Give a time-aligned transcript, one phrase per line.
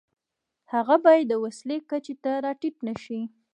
[0.73, 3.21] هغه باید د وسیلې کچې ته را ټیټ نشي.